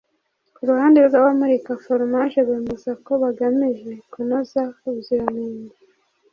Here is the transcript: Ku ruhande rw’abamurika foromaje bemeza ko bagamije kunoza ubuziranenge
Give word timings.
Ku 0.55 0.61
ruhande 0.69 0.99
rw’abamurika 1.07 1.71
foromaje 1.83 2.39
bemeza 2.47 2.91
ko 3.05 3.11
bagamije 3.23 3.91
kunoza 4.11 4.61
ubuziranenge 4.87 5.75